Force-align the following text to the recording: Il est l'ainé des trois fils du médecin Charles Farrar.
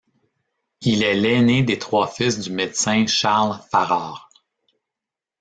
Il 0.81 1.03
est 1.03 1.13
l'ainé 1.13 1.61
des 1.61 1.77
trois 1.77 2.07
fils 2.07 2.39
du 2.39 2.49
médecin 2.51 3.05
Charles 3.05 3.59
Farrar. 3.69 4.31